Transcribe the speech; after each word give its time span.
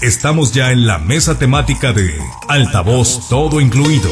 Estamos 0.00 0.52
ya 0.52 0.70
en 0.70 0.86
la 0.86 1.00
mesa 1.00 1.40
temática 1.40 1.92
de 1.92 2.16
Altavoz 2.46 3.28
Todo 3.28 3.60
Incluido. 3.60 4.08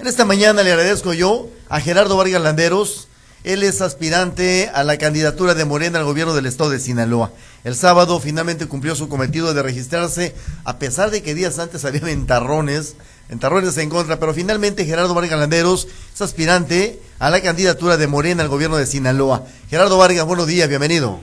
En 0.00 0.08
esta 0.08 0.24
mañana 0.24 0.64
le 0.64 0.72
agradezco 0.72 1.12
yo 1.12 1.46
a 1.68 1.78
Gerardo 1.78 2.16
Vargas 2.16 2.42
Landeros. 2.42 3.06
Él 3.44 3.62
es 3.62 3.80
aspirante 3.80 4.68
a 4.74 4.82
la 4.82 4.98
candidatura 4.98 5.54
de 5.54 5.64
Morena 5.64 6.00
al 6.00 6.04
gobierno 6.06 6.34
del 6.34 6.46
estado 6.46 6.70
de 6.70 6.80
Sinaloa. 6.80 7.30
El 7.62 7.76
sábado 7.76 8.18
finalmente 8.18 8.66
cumplió 8.66 8.96
su 8.96 9.08
cometido 9.08 9.54
de 9.54 9.62
registrarse, 9.62 10.34
a 10.64 10.80
pesar 10.80 11.12
de 11.12 11.22
que 11.22 11.36
días 11.36 11.60
antes 11.60 11.84
había 11.84 12.00
ventarrones, 12.00 12.96
ventarrones 13.28 13.78
en 13.78 13.90
contra, 13.90 14.18
pero 14.18 14.34
finalmente 14.34 14.84
Gerardo 14.84 15.14
Vargas 15.14 15.38
Landeros 15.38 15.86
es 16.12 16.20
aspirante 16.20 16.98
a 17.20 17.30
la 17.30 17.40
candidatura 17.42 17.96
de 17.96 18.08
Morena 18.08 18.42
al 18.42 18.48
gobierno 18.48 18.76
de 18.76 18.86
Sinaloa. 18.86 19.46
Gerardo 19.70 19.98
Vargas, 19.98 20.26
buenos 20.26 20.48
días, 20.48 20.68
bienvenido. 20.68 21.20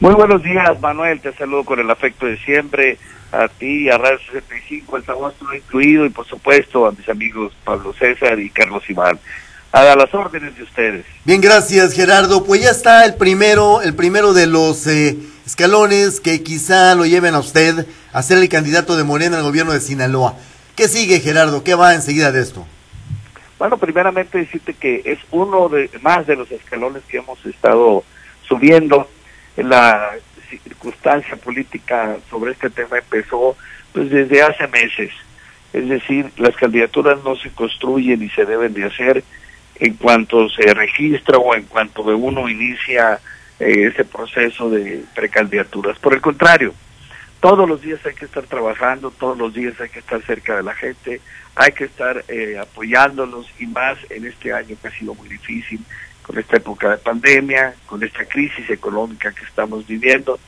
Muy 0.00 0.14
buenos 0.14 0.42
días, 0.42 0.80
Manuel. 0.80 1.20
Te 1.20 1.30
saludo 1.34 1.62
con 1.62 1.78
el 1.78 1.90
afecto 1.90 2.24
de 2.24 2.38
siempre. 2.38 2.96
A 3.32 3.48
ti, 3.48 3.90
a 3.90 3.98
Radio 3.98 4.18
65, 4.32 4.96
el 4.96 5.04
Tabasco 5.04 5.54
incluido, 5.54 6.06
y 6.06 6.08
por 6.08 6.26
supuesto 6.26 6.86
a 6.86 6.92
mis 6.92 7.06
amigos 7.10 7.52
Pablo 7.64 7.92
César 7.92 8.40
y 8.40 8.48
Carlos 8.48 8.82
Iván. 8.88 9.20
A 9.72 9.84
las 9.94 10.12
órdenes 10.14 10.56
de 10.56 10.62
ustedes. 10.62 11.04
Bien, 11.26 11.42
gracias, 11.42 11.92
Gerardo. 11.92 12.44
Pues 12.44 12.62
ya 12.62 12.70
está 12.70 13.04
el 13.04 13.14
primero, 13.14 13.82
el 13.82 13.94
primero 13.94 14.32
de 14.32 14.46
los 14.46 14.86
eh, 14.86 15.18
escalones 15.44 16.18
que 16.18 16.42
quizá 16.42 16.94
lo 16.94 17.04
lleven 17.04 17.34
a 17.34 17.40
usted 17.40 17.86
a 18.14 18.22
ser 18.22 18.38
el 18.38 18.48
candidato 18.48 18.96
de 18.96 19.04
Morena 19.04 19.36
al 19.36 19.44
gobierno 19.44 19.72
de 19.72 19.80
Sinaloa. 19.80 20.34
¿Qué 20.76 20.88
sigue, 20.88 21.20
Gerardo? 21.20 21.62
¿Qué 21.62 21.74
va 21.74 21.94
enseguida 21.94 22.32
de 22.32 22.40
esto? 22.40 22.66
Bueno, 23.58 23.76
primeramente 23.76 24.38
decirte 24.38 24.72
que 24.72 25.02
es 25.04 25.18
uno 25.30 25.68
de 25.68 25.90
más 26.00 26.26
de 26.26 26.36
los 26.36 26.50
escalones 26.50 27.02
que 27.06 27.18
hemos 27.18 27.44
estado 27.44 28.02
subiendo 28.48 29.06
la 29.62 30.12
circunstancia 30.48 31.36
política 31.36 32.16
sobre 32.28 32.52
este 32.52 32.70
tema 32.70 32.98
empezó 32.98 33.56
pues 33.92 34.10
desde 34.10 34.42
hace 34.42 34.66
meses. 34.68 35.12
Es 35.72 35.88
decir, 35.88 36.30
las 36.36 36.56
candidaturas 36.56 37.22
no 37.24 37.36
se 37.36 37.50
construyen 37.50 38.22
y 38.22 38.28
se 38.30 38.44
deben 38.44 38.74
de 38.74 38.84
hacer 38.84 39.22
en 39.76 39.94
cuanto 39.94 40.48
se 40.48 40.74
registra 40.74 41.38
o 41.38 41.54
en 41.54 41.64
cuanto 41.64 42.02
uno 42.02 42.48
inicia 42.48 43.20
eh, 43.58 43.90
ese 43.92 44.04
proceso 44.04 44.68
de 44.68 45.04
precandidaturas. 45.14 45.98
Por 45.98 46.14
el 46.14 46.20
contrario, 46.20 46.74
todos 47.40 47.68
los 47.68 47.80
días 47.80 48.04
hay 48.04 48.14
que 48.14 48.26
estar 48.26 48.44
trabajando, 48.44 49.10
todos 49.10 49.38
los 49.38 49.54
días 49.54 49.80
hay 49.80 49.88
que 49.88 50.00
estar 50.00 50.20
cerca 50.22 50.56
de 50.56 50.62
la 50.62 50.74
gente, 50.74 51.20
hay 51.54 51.72
que 51.72 51.84
estar 51.84 52.24
eh, 52.28 52.58
apoyándolos 52.58 53.46
y 53.58 53.66
más 53.66 53.96
en 54.10 54.26
este 54.26 54.52
año 54.52 54.76
que 54.80 54.88
ha 54.88 54.98
sido 54.98 55.14
muy 55.14 55.28
difícil, 55.28 55.80
con 56.30 56.38
esta 56.38 56.58
época 56.58 56.90
de 56.90 56.98
pandemia, 56.98 57.74
con 57.86 58.04
esta 58.04 58.24
crisis 58.24 58.70
económica 58.70 59.32
que 59.32 59.42
estamos 59.42 59.84
viviendo. 59.84 60.38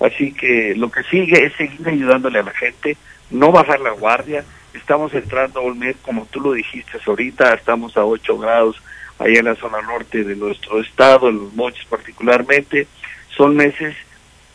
Así 0.00 0.32
que 0.32 0.74
lo 0.74 0.90
que 0.90 1.04
sigue 1.04 1.46
es 1.46 1.52
seguir 1.52 1.88
ayudándole 1.88 2.40
a 2.40 2.42
la 2.42 2.50
gente, 2.50 2.96
no 3.30 3.52
bajar 3.52 3.78
la 3.78 3.92
guardia. 3.92 4.44
Estamos 4.74 5.14
entrando 5.14 5.60
a 5.60 5.62
un 5.62 5.78
mes, 5.78 5.94
como 6.02 6.26
tú 6.26 6.40
lo 6.40 6.54
dijiste 6.54 6.98
ahorita, 7.06 7.54
estamos 7.54 7.96
a 7.96 8.04
8 8.04 8.36
grados 8.36 8.82
allá 9.20 9.38
en 9.38 9.44
la 9.44 9.54
zona 9.54 9.80
norte 9.80 10.24
de 10.24 10.34
nuestro 10.34 10.80
estado, 10.80 11.28
en 11.28 11.38
los 11.38 11.54
moches 11.54 11.84
particularmente. 11.84 12.88
Son 13.28 13.54
meses 13.54 13.94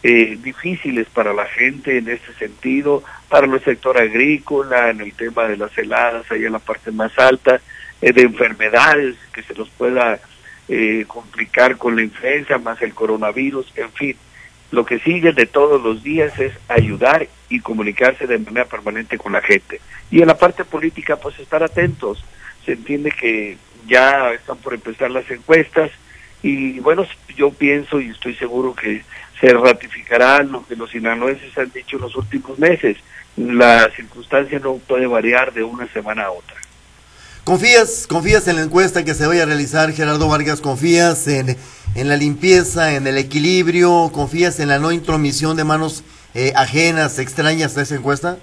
eh, 0.03 0.37
difíciles 0.41 1.07
para 1.13 1.33
la 1.33 1.45
gente 1.45 1.97
en 1.97 2.09
este 2.09 2.33
sentido, 2.33 3.03
para 3.29 3.47
el 3.47 3.63
sector 3.63 3.97
agrícola, 3.97 4.89
en 4.89 4.99
el 4.99 5.13
tema 5.13 5.47
de 5.47 5.55
las 5.55 5.77
heladas, 5.77 6.29
allá 6.29 6.47
en 6.47 6.53
la 6.53 6.59
parte 6.59 6.91
más 6.91 7.17
alta, 7.17 7.61
eh, 8.01 8.11
de 8.11 8.23
enfermedades 8.23 9.15
que 9.31 9.43
se 9.43 9.53
nos 9.53 9.69
pueda 9.69 10.19
eh, 10.67 11.05
complicar 11.07 11.77
con 11.77 11.95
la 11.95 12.03
influenza 12.03 12.57
más 12.57 12.81
el 12.81 12.93
coronavirus, 12.93 13.71
en 13.75 13.91
fin. 13.91 14.15
Lo 14.71 14.85
que 14.85 14.99
sigue 14.99 15.33
de 15.33 15.45
todos 15.45 15.81
los 15.81 16.03
días 16.03 16.37
es 16.39 16.53
ayudar 16.67 17.27
y 17.49 17.59
comunicarse 17.59 18.25
de 18.25 18.39
manera 18.39 18.65
permanente 18.65 19.17
con 19.17 19.33
la 19.33 19.41
gente. 19.41 19.79
Y 20.09 20.21
en 20.21 20.27
la 20.27 20.37
parte 20.37 20.65
política, 20.65 21.17
pues 21.17 21.39
estar 21.39 21.63
atentos. 21.63 22.23
Se 22.65 22.73
entiende 22.73 23.11
que 23.11 23.57
ya 23.87 24.31
están 24.31 24.57
por 24.57 24.73
empezar 24.73 25.11
las 25.11 25.29
encuestas 25.29 25.91
y 26.41 26.79
bueno, 26.79 27.05
yo 27.35 27.51
pienso 27.51 28.01
y 28.01 28.09
estoy 28.09 28.35
seguro 28.35 28.75
que 28.75 29.03
se 29.39 29.47
ratificará 29.53 30.43
lo 30.43 30.65
que 30.65 30.75
los 30.75 30.91
sinaloenses 30.91 31.57
han 31.57 31.71
dicho 31.71 31.95
en 31.95 32.03
los 32.03 32.15
últimos 32.15 32.59
meses. 32.59 32.97
La 33.37 33.89
circunstancia 33.95 34.59
no 34.59 34.75
puede 34.75 35.07
variar 35.07 35.53
de 35.53 35.63
una 35.63 35.87
semana 35.87 36.23
a 36.23 36.31
otra. 36.31 36.57
¿Confías, 37.43 38.07
¿Confías 38.07 38.47
en 38.47 38.55
la 38.55 38.61
encuesta 38.61 39.03
que 39.03 39.13
se 39.13 39.27
vaya 39.27 39.43
a 39.43 39.45
realizar, 39.45 39.91
Gerardo 39.91 40.29
Vargas? 40.29 40.61
¿Confías 40.61 41.27
en, 41.27 41.57
en 41.93 42.07
la 42.07 42.15
limpieza, 42.15 42.95
en 42.95 43.05
el 43.05 43.17
equilibrio? 43.17 44.09
¿Confías 44.13 44.61
en 44.61 44.69
la 44.69 44.79
no 44.79 44.93
intromisión 44.93 45.57
de 45.57 45.65
manos 45.65 46.05
eh, 46.35 46.53
ajenas, 46.55 47.19
extrañas 47.19 47.77
a 47.77 47.81
esa 47.81 47.95
encuesta? 47.95 48.37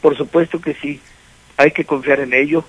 Por 0.00 0.16
supuesto 0.16 0.62
que 0.62 0.72
sí. 0.72 0.98
Hay 1.58 1.72
que 1.72 1.84
confiar 1.84 2.20
en 2.20 2.32
ello. 2.32 2.64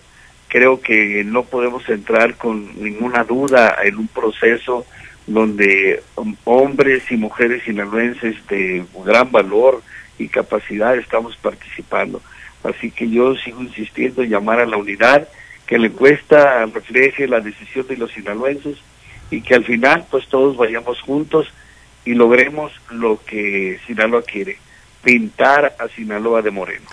Creo 0.49 0.81
que 0.81 1.23
no 1.23 1.43
podemos 1.43 1.87
entrar 1.87 2.35
con 2.35 2.83
ninguna 2.83 3.23
duda 3.23 3.77
en 3.85 3.99
un 3.99 4.09
proceso 4.09 4.85
donde 5.27 6.03
hombres 6.43 7.03
y 7.09 7.15
mujeres 7.15 7.63
sinaloenses 7.63 8.35
de 8.47 8.85
gran 9.05 9.31
valor 9.31 9.81
y 10.17 10.27
capacidad 10.29 10.97
estamos 10.97 11.35
participando. 11.37 12.21
Así 12.63 12.91
que 12.91 13.09
yo 13.09 13.35
sigo 13.35 13.61
insistiendo 13.61 14.23
en 14.23 14.29
llamar 14.29 14.59
a 14.59 14.65
la 14.65 14.77
unidad, 14.77 15.27
que 15.65 15.77
la 15.77 15.87
encuesta 15.87 16.65
refleje 16.65 17.27
la 17.27 17.39
decisión 17.39 17.87
de 17.87 17.97
los 17.97 18.11
sinaloenses 18.11 18.77
y 19.29 19.41
que 19.41 19.55
al 19.55 19.65
final 19.65 20.05
pues 20.09 20.27
todos 20.27 20.57
vayamos 20.57 21.01
juntos 21.01 21.47
y 22.05 22.13
logremos 22.13 22.71
lo 22.89 23.21
que 23.23 23.79
Sinaloa 23.85 24.23
quiere, 24.23 24.57
pintar 25.03 25.75
a 25.77 25.87
Sinaloa 25.89 26.41
de 26.41 26.51
moreno. 26.51 26.89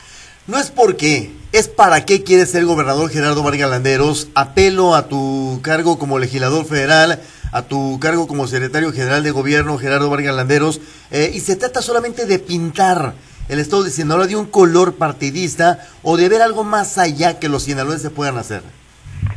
No 0.47 0.59
es 0.59 0.71
por 0.71 0.97
qué, 0.97 1.31
es 1.53 1.69
para 1.69 2.05
qué 2.05 2.23
quiere 2.23 2.45
ser 2.45 2.67
gobernador 2.67 3.09
Gerardo 3.11 3.43
Vargas 3.43 3.71
Landeros. 3.71 4.29
Apelo 4.35 4.95
a 4.95 5.09
tu 5.09 5.61
cargo 5.63 5.99
como 5.99 6.19
legislador 6.19 6.67
federal, 6.67 7.23
a 7.53 7.63
tu 7.63 7.99
cargo 8.01 8.27
como 8.27 8.47
secretario 8.47 8.93
general 8.93 9.23
de 9.23 9.31
gobierno 9.31 9.79
Gerardo 9.79 10.11
Vargas 10.11 10.35
Landeros, 10.35 10.81
eh, 11.11 11.31
y 11.33 11.41
se 11.41 11.57
trata 11.57 11.83
solamente 11.83 12.27
de 12.27 12.39
pintar 12.39 13.15
el 13.49 13.59
Estado 13.59 13.85
de 13.85 13.91
Sinaloa 13.91 14.27
de 14.27 14.37
un 14.37 14.47
color 14.47 14.95
partidista 14.95 15.87
o 16.03 16.17
de 16.17 16.29
ver 16.29 16.43
algo 16.43 16.65
más 16.65 16.99
allá 16.99 17.39
que 17.39 17.49
los 17.49 17.65
sinaloenses 17.65 18.11
puedan 18.11 18.39
hacer? 18.39 18.63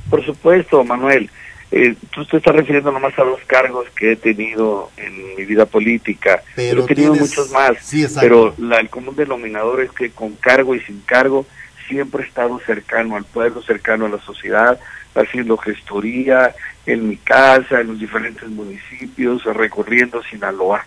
Por 0.09 0.25
supuesto, 0.25 0.84
Manuel. 0.84 1.29
Eh, 1.69 1.95
tú 2.12 2.25
te 2.25 2.38
estás 2.38 2.56
refiriendo 2.56 2.94
nomás 2.94 3.18
a 3.19 3.25
los 3.25 3.41
cargos 3.41 3.88
que 3.90 4.13
he 4.13 4.16
tenido 4.16 4.89
en 4.95 5.35
mi 5.35 5.44
vida 5.44 5.66
política, 5.66 6.41
pero, 6.56 6.85
he 6.85 6.88
tenido 6.88 7.13
muchos 7.13 7.51
más. 7.51 7.75
pero 8.22 8.56
la, 8.57 8.78
el 8.78 8.89
común 8.89 9.18
denominador 9.18 9.81
es 9.81 9.91
que 9.91 10.12
con 10.12 10.31
cargo 10.35 10.75
y 10.75 10.79
sin 10.79 11.01
cargo 11.01 11.45
siempre 11.89 12.24
he 12.24 12.28
estado 12.28 12.57
cercano 12.66 13.18
al 13.18 13.25
pueblo, 13.25 13.62
cercano 13.62 14.06
a 14.06 14.09
la 14.09 14.19
sociedad, 14.19 14.79
haciendo 15.18 15.58
gestoría 15.58 16.54
en 16.86 17.10
mi 17.10 17.18
casa, 17.18 17.82
en 17.82 17.88
los 17.88 18.00
diferentes 18.00 18.48
municipios, 18.50 19.44
recorriendo 19.44 20.24
Sinaloa. 20.24 20.86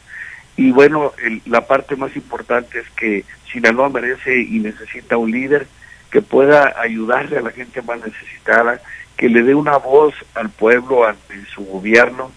Y 0.56 0.72
bueno, 0.72 1.12
la 1.46 1.66
parte 1.66 1.96
más 1.96 2.14
importante 2.16 2.80
es 2.80 2.90
que 2.90 3.24
Sinaloa 3.50 3.88
merece 3.88 4.40
y 4.40 4.58
necesita 4.58 5.16
un 5.16 5.30
líder 5.30 5.66
que 6.10 6.22
pueda 6.22 6.74
ayudarle 6.80 7.38
a 7.38 7.42
la 7.42 7.50
gente 7.50 7.82
más 7.82 8.00
necesitada, 8.04 8.80
que 9.16 9.28
le 9.28 9.42
dé 9.42 9.54
una 9.54 9.76
voz 9.76 10.14
al 10.34 10.50
pueblo 10.50 11.06
ante 11.06 11.44
su 11.46 11.64
gobierno 11.64 12.32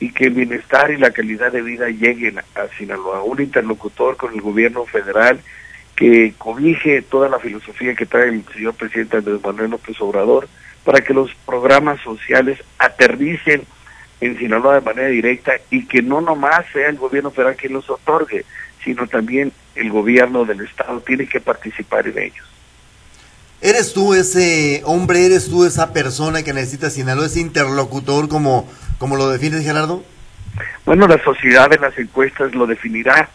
y 0.00 0.10
que 0.10 0.24
el 0.24 0.34
bienestar 0.34 0.90
y 0.90 0.98
la 0.98 1.12
calidad 1.12 1.52
de 1.52 1.62
vida 1.62 1.88
lleguen 1.88 2.38
a 2.38 2.68
Sinaloa. 2.76 3.22
Un 3.22 3.40
interlocutor 3.40 4.16
con 4.16 4.34
el 4.34 4.40
gobierno 4.40 4.84
federal 4.84 5.40
que 5.96 6.34
cobije 6.36 7.02
toda 7.02 7.28
la 7.28 7.38
filosofía 7.38 7.94
que 7.94 8.06
trae 8.06 8.28
el 8.28 8.44
señor 8.52 8.74
presidente 8.74 9.18
Andrés 9.18 9.40
Manuel 9.44 9.70
López 9.70 10.00
Obrador 10.00 10.48
para 10.84 11.00
que 11.00 11.14
los 11.14 11.34
programas 11.46 12.00
sociales 12.00 12.62
aterricen 12.78 13.62
en 14.20 14.38
Sinaloa 14.38 14.76
de 14.76 14.80
manera 14.80 15.08
directa 15.08 15.52
y 15.70 15.86
que 15.86 16.02
no 16.02 16.20
nomás 16.20 16.64
sea 16.72 16.88
el 16.88 16.96
gobierno 16.96 17.30
federal 17.30 17.56
quien 17.56 17.72
los 17.72 17.88
otorgue, 17.90 18.44
sino 18.84 19.06
también 19.06 19.52
el 19.74 19.90
gobierno 19.90 20.44
del 20.44 20.60
Estado 20.60 21.00
tiene 21.00 21.26
que 21.26 21.40
participar 21.40 22.06
en 22.06 22.18
ellos. 22.18 22.46
¿Eres 23.60 23.94
tú 23.94 24.14
ese 24.14 24.82
hombre, 24.84 25.24
eres 25.24 25.48
tú 25.48 25.64
esa 25.64 25.92
persona 25.92 26.42
que 26.42 26.52
necesita 26.52 26.90
Sinaloa, 26.90 27.26
ese 27.26 27.40
interlocutor 27.40 28.28
como, 28.28 28.70
como 28.98 29.16
lo 29.16 29.30
defines 29.30 29.64
Gerardo? 29.64 30.04
Bueno, 30.84 31.08
la 31.08 31.22
sociedad 31.24 31.70
de 31.70 31.78
las 31.78 31.96
encuestas 31.98 32.54
lo 32.54 32.66
definirá. 32.66 33.30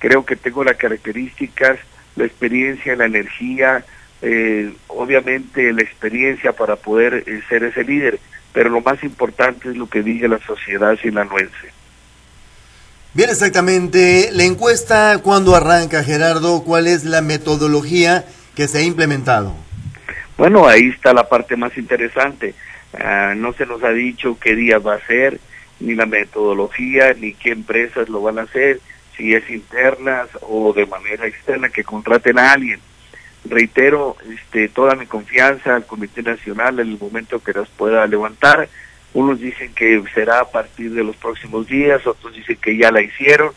Creo 0.00 0.26
que 0.26 0.36
tengo 0.36 0.64
las 0.64 0.76
características, 0.76 1.78
la 2.16 2.24
experiencia, 2.24 2.96
la 2.96 3.06
energía, 3.06 3.84
eh, 4.22 4.72
obviamente 4.88 5.72
la 5.72 5.82
experiencia 5.82 6.52
para 6.52 6.76
poder 6.76 7.24
eh, 7.26 7.40
ser 7.48 7.64
ese 7.64 7.84
líder 7.84 8.18
pero 8.52 8.70
lo 8.70 8.80
más 8.80 9.02
importante 9.04 9.70
es 9.70 9.76
lo 9.76 9.88
que 9.88 10.02
diga 10.02 10.28
la 10.28 10.38
sociedad 10.40 10.98
sinaloense. 11.00 11.72
Bien, 13.14 13.30
exactamente. 13.30 14.30
La 14.32 14.44
encuesta, 14.44 15.20
¿cuándo 15.22 15.54
arranca, 15.54 16.04
Gerardo? 16.04 16.64
¿Cuál 16.64 16.86
es 16.86 17.04
la 17.04 17.20
metodología 17.20 18.24
que 18.54 18.68
se 18.68 18.78
ha 18.78 18.82
implementado? 18.82 19.54
Bueno, 20.36 20.66
ahí 20.66 20.88
está 20.88 21.12
la 21.12 21.28
parte 21.28 21.56
más 21.56 21.76
interesante. 21.76 22.54
Ah, 22.98 23.34
no 23.36 23.52
se 23.52 23.66
nos 23.66 23.82
ha 23.82 23.90
dicho 23.90 24.38
qué 24.40 24.54
día 24.54 24.78
va 24.78 24.94
a 24.94 25.06
ser, 25.06 25.40
ni 25.80 25.94
la 25.94 26.06
metodología, 26.06 27.14
ni 27.14 27.34
qué 27.34 27.50
empresas 27.50 28.08
lo 28.08 28.22
van 28.22 28.38
a 28.38 28.42
hacer. 28.42 28.80
si 29.16 29.34
es 29.34 29.50
internas 29.50 30.28
o 30.42 30.72
de 30.72 30.86
manera 30.86 31.26
externa, 31.26 31.68
que 31.68 31.82
contraten 31.82 32.38
a 32.38 32.52
alguien. 32.52 32.80
Reitero 33.44 34.16
este, 34.30 34.68
toda 34.68 34.94
mi 34.94 35.06
confianza 35.06 35.76
al 35.76 35.86
Comité 35.86 36.22
Nacional 36.22 36.80
en 36.80 36.88
el 36.88 36.98
momento 36.98 37.42
que 37.42 37.52
las 37.52 37.68
pueda 37.68 38.06
levantar. 38.06 38.68
Unos 39.14 39.40
dicen 39.40 39.72
que 39.74 40.02
será 40.14 40.40
a 40.40 40.50
partir 40.50 40.92
de 40.92 41.04
los 41.04 41.16
próximos 41.16 41.66
días, 41.66 42.06
otros 42.06 42.34
dicen 42.34 42.56
que 42.56 42.76
ya 42.76 42.90
la 42.90 43.00
hicieron. 43.00 43.52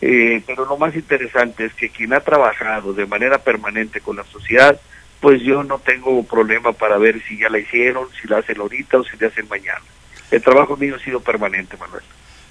Eh, 0.00 0.42
pero 0.46 0.64
lo 0.64 0.76
más 0.76 0.94
interesante 0.94 1.66
es 1.66 1.74
que 1.74 1.90
quien 1.90 2.12
ha 2.12 2.20
trabajado 2.20 2.92
de 2.92 3.06
manera 3.06 3.38
permanente 3.38 4.00
con 4.00 4.16
la 4.16 4.24
sociedad, 4.24 4.80
pues 5.20 5.42
yo 5.42 5.64
no 5.64 5.78
tengo 5.78 6.22
problema 6.22 6.72
para 6.72 6.98
ver 6.98 7.20
si 7.26 7.38
ya 7.38 7.48
la 7.48 7.58
hicieron, 7.58 8.06
si 8.20 8.28
la 8.28 8.38
hacen 8.38 8.58
ahorita 8.60 8.98
o 8.98 9.04
si 9.04 9.16
la 9.18 9.28
hacen 9.28 9.48
mañana. 9.48 9.82
El 10.30 10.42
trabajo 10.42 10.76
mío 10.76 10.96
ha 10.96 11.04
sido 11.04 11.20
permanente, 11.20 11.76
Manuel. 11.76 12.04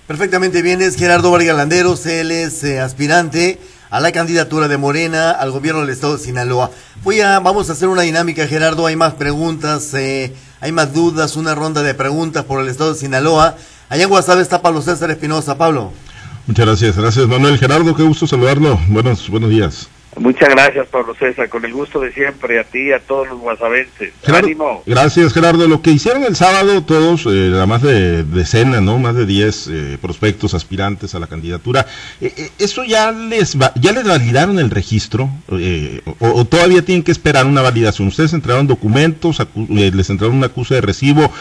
Perfectamente 0.07 0.61
bien, 0.61 0.81
es 0.81 0.95
Gerardo 0.95 1.31
Vargas 1.31 1.55
Landeros, 1.55 2.05
él 2.05 2.31
es 2.31 2.63
eh, 2.63 2.79
aspirante 2.79 3.59
a 3.89 3.99
la 3.99 4.11
candidatura 4.11 4.67
de 4.67 4.77
Morena 4.77 5.31
al 5.31 5.51
gobierno 5.51 5.81
del 5.81 5.89
estado 5.89 6.17
de 6.17 6.23
Sinaloa. 6.23 6.71
Voy 7.03 7.21
a, 7.21 7.39
vamos 7.39 7.69
a 7.69 7.73
hacer 7.73 7.87
una 7.87 8.01
dinámica, 8.01 8.47
Gerardo, 8.47 8.85
hay 8.85 8.95
más 8.95 9.13
preguntas, 9.13 9.93
eh, 9.93 10.33
hay 10.59 10.71
más 10.71 10.93
dudas, 10.93 11.35
una 11.35 11.55
ronda 11.55 11.83
de 11.83 11.93
preguntas 11.93 12.43
por 12.45 12.61
el 12.61 12.67
estado 12.67 12.93
de 12.93 12.99
Sinaloa. 12.99 13.55
Allá 13.89 14.03
en 14.03 14.09
Guasave 14.09 14.41
está 14.41 14.61
Pablo 14.61 14.81
César 14.81 15.11
Espinosa. 15.11 15.57
Pablo. 15.57 15.91
Muchas 16.45 16.65
gracias, 16.65 16.97
gracias 16.97 17.27
Manuel. 17.27 17.57
Gerardo, 17.57 17.95
qué 17.95 18.03
gusto 18.03 18.27
saludarlo. 18.27 18.79
Buenos, 18.87 19.29
buenos 19.29 19.49
días. 19.49 19.89
Muchas 20.19 20.49
gracias, 20.49 20.87
Pablo 20.87 21.13
César, 21.15 21.47
con 21.47 21.63
el 21.63 21.73
gusto 21.73 21.99
de 21.99 22.11
siempre, 22.11 22.59
a 22.59 22.63
ti 22.63 22.87
y 22.87 22.91
a 22.91 22.99
todos 22.99 23.27
los 23.27 23.39
guasavenses. 23.39 24.13
Ánimo. 24.25 24.83
Gracias, 24.85 25.33
Gerardo. 25.33 25.67
Lo 25.67 25.81
que 25.81 25.91
hicieron 25.91 26.23
el 26.23 26.35
sábado 26.35 26.83
todos, 26.83 27.25
eh, 27.27 27.65
más 27.67 27.83
de 27.83 28.23
decenas, 28.23 28.81
¿no? 28.81 28.97
Más 28.97 29.15
de 29.15 29.25
10 29.25 29.67
eh, 29.67 29.97
prospectos 30.01 30.53
aspirantes 30.53 31.13
a 31.13 31.19
la 31.19 31.27
candidatura, 31.27 31.85
eh, 32.19 32.33
eh, 32.35 32.49
¿eso 32.57 32.83
ya 32.83 33.11
les 33.11 33.53
ya 33.53 33.91
les 33.91 34.03
validaron 34.03 34.59
el 34.59 34.71
registro? 34.71 35.29
O, 36.19 36.45
todavía 36.45 36.81
tienen 36.81 37.03
que 37.03 37.11
esperar 37.11 37.45
una 37.45 37.61
validación? 37.61 38.07
Ustedes 38.07 38.33
entregaron 38.33 38.67
documentos, 38.67 39.45
les 39.69 40.09
entregaron 40.09 40.37
una 40.37 40.47
acusa 40.47 40.75
de 40.75 40.81
recibo, 40.81 41.31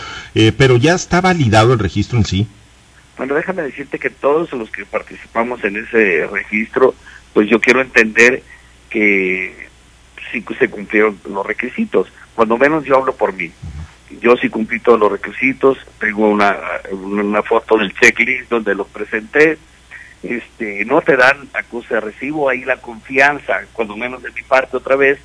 pero 0.56 0.76
ya 0.76 0.94
está 0.94 1.20
validado 1.20 1.73
el 1.73 1.78
registro 1.78 2.19
en 2.19 2.25
sí. 2.25 2.46
Bueno, 3.17 3.34
déjame 3.34 3.62
decirte 3.62 3.99
que 3.99 4.11
todos 4.11 4.52
los 4.52 4.70
que 4.70 4.84
participamos 4.84 5.64
en 5.64 5.76
ese 5.76 6.26
registro, 6.26 6.94
pues 7.32 7.49
yo 7.49 7.58
quiero 7.61 7.81
entender 7.81 8.43
que 8.91 9.69
sí 10.31 10.44
se 10.59 10.69
cumplieron 10.69 11.19
los 11.29 11.47
requisitos. 11.47 12.09
Cuando 12.35 12.59
menos 12.59 12.85
yo 12.85 12.97
hablo 12.97 13.15
por 13.15 13.33
mí. 13.33 13.53
Yo 14.21 14.37
sí 14.37 14.49
cumplí 14.49 14.79
todos 14.81 15.00
los 15.00 15.11
requisitos, 15.11 15.79
tengo 15.99 16.29
una, 16.29 16.56
una 16.93 17.43
foto 17.43 17.77
del 17.77 17.93
checklist 17.93 18.49
donde 18.49 18.75
los 18.75 18.87
presenté. 18.87 19.59
Este, 20.23 20.85
no 20.85 21.03
te 21.03 21.17
dan 21.17 21.49
acusa 21.55 22.00
recibo, 22.00 22.49
ahí 22.49 22.65
la 22.65 22.77
confianza, 22.79 23.61
cuando 23.73 23.97
menos 23.97 24.23
de 24.23 24.31
mi 24.31 24.43
parte 24.43 24.77
otra 24.77 24.97
vez, 24.97 25.19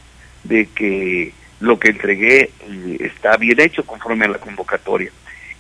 de 0.44 0.68
que 0.68 1.34
lo 1.60 1.80
que 1.80 1.90
entregué 1.90 2.52
eh, 2.62 2.98
está 3.00 3.38
bien 3.38 3.60
hecho 3.60 3.86
conforme 3.86 4.26
a 4.26 4.30
la 4.30 4.38
convocatoria. 4.40 5.12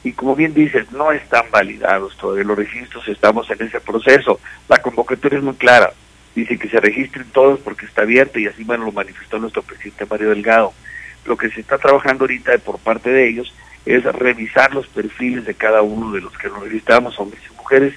Y 0.04 0.14
como 0.14 0.36
bien 0.36 0.54
dices, 0.54 0.92
no 0.92 1.12
están 1.12 1.46
validados 1.52 2.18
todavía 2.18 2.44
los 2.44 2.58
registros, 2.58 3.08
estamos 3.08 3.50
en 3.52 3.62
ese 3.62 3.80
proceso. 3.80 4.40
La 4.68 4.82
convocatoria 4.82 5.38
es 5.38 5.44
muy 5.44 5.54
clara, 5.56 5.94
dice 6.36 6.58
que 6.58 6.70
se 6.70 6.80
registren 6.80 7.28
todos 7.32 7.60
porque 7.60 7.86
está 7.86 8.04
abierto 8.04 8.40
y 8.40 8.48
así 8.48 8.64
bueno 8.64 8.86
lo 8.86 8.92
manifestó 8.92 9.40
nuestro 9.40 9.62
presidente 9.62 10.06
Mario 10.10 10.30
Delgado. 10.30 10.74
Lo 11.26 11.38
que 11.38 11.50
se 11.50 11.62
está 11.62 11.78
trabajando 11.78 12.24
ahorita 12.24 12.58
por 12.60 12.80
parte 12.80 13.10
de 13.10 13.28
ellos 13.28 13.54
es 13.86 14.04
revisar 14.04 14.74
los 14.74 14.88
perfiles 14.88 15.46
de 15.46 15.54
cada 15.54 15.82
uno 15.82 16.12
de 16.12 16.22
los 16.22 16.38
que 16.38 16.50
nos 16.50 16.64
registramos, 16.64 17.20
hombres 17.20 17.42
y 17.50 17.56
mujeres, 17.56 17.94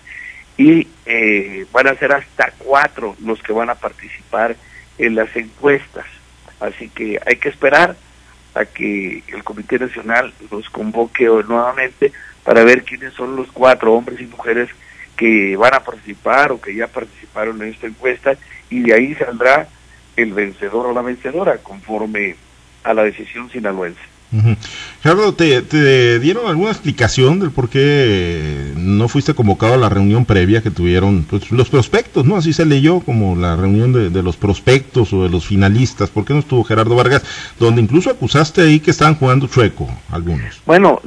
y 0.56 0.88
eh, 1.04 1.66
van 1.72 1.88
a 1.88 1.94
ser 1.94 2.12
hasta 2.12 2.52
cuatro 2.58 3.16
los 3.22 3.42
que 3.42 3.52
van 3.52 3.70
a 3.70 3.74
participar 3.74 4.56
en 4.98 5.14
las 5.14 5.34
encuestas. 5.36 6.06
Así 6.60 6.88
que 6.88 7.20
hay 7.26 7.36
que 7.36 7.48
esperar 7.48 7.96
a 8.54 8.64
que 8.64 9.22
el 9.26 9.42
Comité 9.42 9.78
Nacional 9.78 10.32
los 10.50 10.70
convoque 10.70 11.24
nuevamente 11.24 12.12
para 12.44 12.62
ver 12.62 12.84
quiénes 12.84 13.12
son 13.14 13.36
los 13.36 13.50
cuatro 13.50 13.92
hombres 13.94 14.20
y 14.20 14.26
mujeres 14.26 14.68
que 15.16 15.56
van 15.56 15.74
a 15.74 15.80
participar 15.80 16.52
o 16.52 16.60
que 16.60 16.74
ya 16.74 16.86
participaron 16.86 17.62
en 17.62 17.68
esta 17.68 17.86
encuesta 17.86 18.36
y 18.70 18.80
de 18.80 18.94
ahí 18.94 19.14
saldrá 19.14 19.68
el 20.16 20.32
vencedor 20.32 20.86
o 20.86 20.92
la 20.92 21.02
vencedora 21.02 21.58
conforme 21.58 22.36
a 22.82 22.94
la 22.94 23.04
decisión 23.04 23.50
sinaloense. 23.50 24.00
Gerardo, 25.04 25.34
¿te, 25.34 26.18
dieron 26.18 26.46
alguna 26.46 26.70
explicación 26.70 27.38
del 27.38 27.50
por 27.50 27.68
qué 27.68 28.72
no 28.74 29.06
fuiste 29.06 29.34
convocado 29.34 29.74
a 29.74 29.76
la 29.76 29.90
reunión 29.90 30.24
previa 30.24 30.62
que 30.62 30.70
tuvieron 30.70 31.24
pues, 31.24 31.50
los 31.50 31.68
prospectos, 31.68 32.24
¿no? 32.24 32.36
Así 32.36 32.54
se 32.54 32.64
leyó 32.64 33.00
como 33.00 33.36
la 33.36 33.54
reunión 33.54 33.92
de, 33.92 34.08
de, 34.08 34.22
los 34.22 34.38
prospectos 34.38 35.12
o 35.12 35.24
de 35.24 35.28
los 35.28 35.46
finalistas. 35.46 36.08
¿Por 36.08 36.24
qué 36.24 36.32
no 36.32 36.38
estuvo 36.38 36.64
Gerardo 36.64 36.96
Vargas? 36.96 37.22
Donde 37.58 37.82
incluso 37.82 38.08
acusaste 38.08 38.62
ahí 38.62 38.80
que 38.80 38.92
estaban 38.92 39.16
jugando 39.16 39.46
chueco 39.46 39.90
algunos. 40.10 40.62
Bueno, 40.64 41.02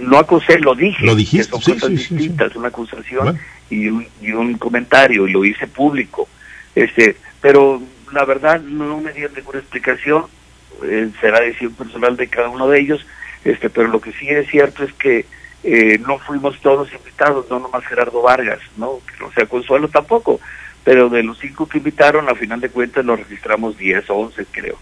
no 0.00 0.16
acusé, 0.16 0.58
lo 0.58 0.74
dije. 0.74 1.04
Lo 1.04 1.14
dijiste, 1.14 1.50
son 1.60 1.74
cosas 1.74 1.90
distintas, 1.90 2.56
una 2.56 2.68
acusación 2.68 3.38
y, 3.68 3.88
un, 3.88 4.06
y 4.22 4.32
un 4.32 4.56
comentario, 4.56 5.28
y 5.28 5.30
lo 5.30 5.44
hice 5.44 5.66
público. 5.66 6.26
este 6.74 7.16
Pero 7.42 7.82
la 8.14 8.24
verdad 8.24 8.62
no 8.62 8.98
me 9.02 9.12
dieron 9.12 9.34
ninguna 9.36 9.58
explicación 9.58 10.24
eh, 10.84 11.10
será 11.20 11.40
decisión 11.40 11.72
personal 11.74 12.16
de 12.16 12.28
cada 12.28 12.48
uno 12.48 12.68
de 12.68 12.80
ellos, 12.80 13.06
este, 13.44 13.70
pero 13.70 13.88
lo 13.88 14.00
que 14.00 14.12
sí 14.12 14.28
es 14.28 14.48
cierto 14.48 14.84
es 14.84 14.92
que 14.94 15.26
eh, 15.64 15.98
no 16.06 16.18
fuimos 16.18 16.58
todos 16.60 16.92
invitados, 16.92 17.46
no 17.50 17.60
nomás 17.60 17.84
Gerardo 17.86 18.22
Vargas, 18.22 18.60
no, 18.76 18.88
o 18.90 19.32
sea, 19.34 19.46
Consuelo 19.46 19.88
tampoco, 19.88 20.40
pero 20.84 21.08
de 21.08 21.22
los 21.22 21.38
cinco 21.38 21.68
que 21.68 21.78
invitaron, 21.78 22.28
a 22.28 22.34
final 22.34 22.60
de 22.60 22.68
cuentas 22.68 23.04
nos 23.04 23.18
registramos 23.18 23.78
10 23.78 24.10
o 24.10 24.14
11, 24.14 24.46
creo. 24.50 24.78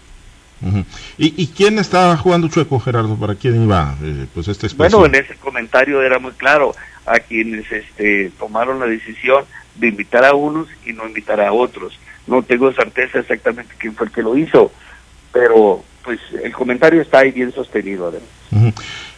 ¿Y, 1.17 1.41
¿Y, 1.41 1.47
quién 1.47 1.79
estaba 1.79 2.15
jugando 2.17 2.47
chueco, 2.47 2.79
Gerardo? 2.79 3.15
¿Para 3.15 3.33
quién 3.33 3.63
iba 3.63 3.95
eh, 4.03 4.27
pues 4.31 4.47
este 4.47 4.67
Bueno, 4.75 5.05
en 5.07 5.15
ese 5.15 5.33
comentario 5.35 6.03
era 6.03 6.19
muy 6.19 6.33
claro 6.33 6.75
a 7.07 7.19
quienes 7.19 7.71
este, 7.71 8.31
tomaron 8.37 8.79
la 8.79 8.85
decisión 8.85 9.43
de 9.75 9.87
invitar 9.87 10.23
a 10.23 10.35
unos 10.35 10.67
y 10.85 10.93
no 10.93 11.07
invitar 11.07 11.41
a 11.41 11.51
otros. 11.51 11.97
No 12.27 12.43
tengo 12.43 12.71
certeza 12.73 13.19
exactamente 13.19 13.73
quién 13.79 13.95
fue 13.95 14.07
el 14.07 14.13
que 14.13 14.21
lo 14.21 14.37
hizo, 14.37 14.71
pero 15.33 15.83
pues 16.03 16.19
el 16.43 16.51
comentario 16.53 17.01
está 17.01 17.19
ahí 17.19 17.31
bien 17.31 17.53
sostenido 17.53 18.07
además. 18.07 18.73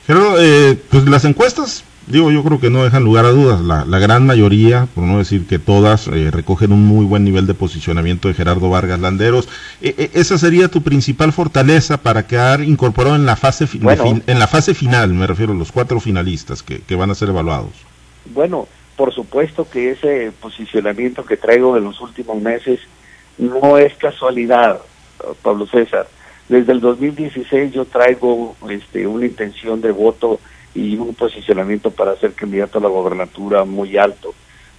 Pero, 0.06 0.36
eh, 0.40 0.78
pues 0.90 1.06
las 1.06 1.24
encuestas, 1.24 1.86
digo, 2.08 2.30
yo 2.32 2.44
creo 2.44 2.60
que 2.60 2.70
no 2.70 2.84
dejan 2.84 3.04
lugar 3.04 3.26
a 3.26 3.30
dudas. 3.30 3.62
La, 3.62 3.86
la 3.86 4.00
gran 4.00 4.26
mayoría, 4.26 4.88
por 4.94 5.06
no 5.06 5.18
decir 5.18 5.48
que 5.48 5.60
todas, 5.60 6.08
eh, 6.08 6.30
recogen 6.30 6.74
un 6.74 6.86
muy 6.86 7.06
buen 7.06 7.24
nivel 7.24 7.48
de 7.48 7.54
posicionamiento 7.54 8.28
de 8.28 8.34
Gerardo 8.34 8.70
Vargas 8.70 9.00
Landeros. 9.00 9.48
E, 9.82 9.96
e, 9.98 10.20
esa 10.20 10.38
sería 10.38 10.68
tu 10.68 10.82
principal 10.82 11.32
fortaleza 11.32 11.98
para 11.98 12.28
quedar 12.28 12.62
incorporado 12.62 13.16
en 13.16 13.26
la 13.26 13.36
fase 13.36 13.68
en 13.74 14.40
la 14.40 14.48
fase 14.48 14.74
final, 14.74 15.14
me 15.14 15.28
refiero 15.28 15.54
a 15.54 15.56
los 15.56 15.72
cuatro 15.72 16.00
finalistas 16.00 16.64
que, 16.64 16.80
que 16.80 16.96
van 16.96 17.10
a 17.12 17.16
ser 17.16 17.30
evaluados. 17.30 17.72
Bueno, 18.26 18.68
por 18.98 19.14
supuesto 19.14 19.68
que 19.70 19.92
ese 19.92 20.32
posicionamiento 20.40 21.26
que 21.26 21.38
traigo 21.38 21.78
en 21.78 21.86
los 21.86 22.00
últimos 22.02 22.42
meses 22.42 22.80
no 23.38 23.78
es 23.78 23.96
casualidad, 23.96 24.80
Pablo 25.42 25.66
César 25.66 26.08
desde 26.54 26.74
el 26.74 26.82
2016 26.82 27.74
yo 27.74 27.86
traigo 27.86 28.56
este, 28.70 29.08
una 29.08 29.26
intención 29.26 29.82
de 29.82 29.92
voto 29.92 30.40
y 30.76 30.96
un 30.98 31.16
posicionamiento 31.16 31.90
para 31.90 32.16
ser 32.18 32.34
candidato 32.34 32.78
a 32.78 32.82
la 32.82 32.90
gobernatura 32.90 33.66
muy 33.66 33.98
alto, 33.98 34.36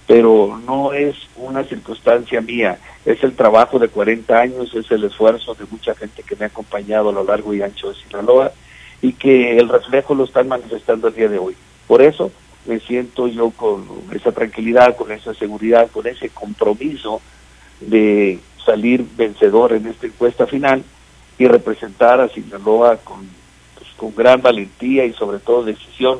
pero 0.07 0.57
no 0.65 0.93
es 0.93 1.17
una 1.35 1.65
circunstancia 1.65 2.39
mía, 2.39 2.79
es 3.03 3.21
el 3.25 3.35
trabajo 3.35 3.77
de 3.77 3.89
40 3.89 4.39
años, 4.39 4.73
es 4.73 4.89
el 4.89 5.03
esfuerzo 5.03 5.53
de 5.53 5.65
mucha 5.69 5.93
gente 5.95 6.23
que 6.23 6.37
me 6.37 6.45
ha 6.45 6.47
acompañado 6.47 7.09
a 7.09 7.11
lo 7.11 7.25
largo 7.25 7.53
y 7.53 7.61
ancho 7.61 7.89
de 7.89 7.95
Sinaloa 7.95 8.53
y 9.01 9.11
que 9.11 9.57
el 9.57 9.67
reflejo 9.67 10.15
lo 10.15 10.23
están 10.23 10.47
manifestando 10.47 11.09
el 11.09 11.15
día 11.15 11.27
de 11.27 11.39
hoy. 11.39 11.57
Por 11.87 12.01
eso 12.01 12.31
me 12.65 12.79
siento 12.79 13.27
yo 13.27 13.49
con 13.49 13.85
esa 14.13 14.31
tranquilidad, 14.31 14.95
con 14.95 15.11
esa 15.11 15.33
seguridad, 15.33 15.91
con 15.91 16.07
ese 16.07 16.29
compromiso 16.29 17.19
de 17.81 18.39
salir 18.65 19.05
vencedor 19.17 19.73
en 19.73 19.87
esta 19.87 20.07
encuesta 20.07 20.47
final 20.47 20.81
y 21.37 21.47
representar 21.47 22.21
a 22.21 22.29
Sinaloa 22.29 22.97
con, 22.97 23.27
pues, 23.77 23.89
con 23.97 24.15
gran 24.15 24.41
valentía 24.41 25.05
y 25.05 25.13
sobre 25.13 25.39
todo 25.39 25.63
decisión 25.63 26.19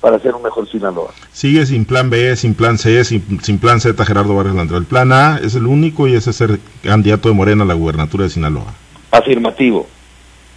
para 0.00 0.16
hacer 0.16 0.34
un 0.34 0.42
mejor 0.42 0.68
Sinaloa. 0.68 1.12
Sigue 1.32 1.64
sin 1.64 1.84
plan 1.84 2.10
B, 2.10 2.34
sin 2.36 2.54
plan 2.54 2.76
C, 2.76 3.04
sin, 3.04 3.58
plan 3.58 3.80
Z 3.80 4.04
Gerardo 4.04 4.34
Vargas 4.34 4.54
Landero. 4.54 4.78
El 4.78 4.84
plan 4.84 5.12
A 5.12 5.38
es 5.38 5.54
el 5.54 5.66
único 5.66 6.08
y 6.08 6.14
ese 6.14 6.30
es 6.30 6.36
ser 6.36 6.58
candidato 6.82 7.28
de 7.28 7.34
Morena 7.34 7.62
a 7.62 7.66
la 7.66 7.74
gubernatura 7.74 8.24
de 8.24 8.30
Sinaloa. 8.30 8.74
Afirmativo. 9.12 9.86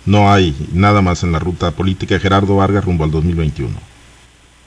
No 0.06 0.32
hay 0.32 0.56
nada 0.74 1.02
más 1.02 1.24
en 1.24 1.32
la 1.32 1.40
ruta 1.40 1.72
política 1.72 2.16
de 2.16 2.20
Gerardo 2.20 2.56
Vargas 2.58 2.86
rumbo 2.86 3.04
al 3.04 3.12
2021. 3.12 3.76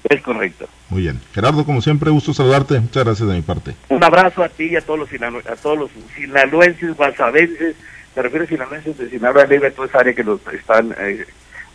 Es 0.09 0.23
correcto. 0.23 0.67
Muy 0.91 1.03
bien. 1.03 1.21
Gerardo, 1.35 1.65
como 1.65 1.83
siempre, 1.83 2.11
gusto 2.11 2.33
saludarte. 2.33 2.81
Muchas 2.81 3.05
gracias 3.05 3.29
de 3.29 3.35
mi 3.35 3.43
parte. 3.43 3.75
Un 3.89 4.03
abrazo 4.03 4.43
a 4.43 4.49
ti 4.49 4.67
y 4.67 4.77
a 4.77 4.81
todos 4.81 5.01
los, 5.01 5.09
a 5.47 5.57
todos 5.57 5.79
los 5.79 5.91
sinaloenses, 6.15 6.97
guasavenses, 6.97 7.77
me 8.17 8.23
refiero 8.23 8.45
a 8.45 8.49
sinaloenses 8.49 8.99
de 8.99 9.11
Sinaloa 9.11 9.45
Libre, 9.45 9.71
toda 9.71 9.89
esa 9.89 9.99
área 9.99 10.15
que 10.15 10.25
los 10.25 10.41
están 10.53 10.95
eh, 10.99 11.27